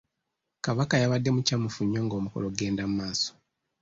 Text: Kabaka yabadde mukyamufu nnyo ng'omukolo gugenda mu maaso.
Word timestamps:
Kabaka 0.65 0.95
yabadde 1.01 1.29
mukyamufu 1.35 1.79
nnyo 1.83 1.99
ng'omukolo 2.05 2.45
gugenda 2.51 2.83
mu 2.89 2.93
maaso. 2.99 3.31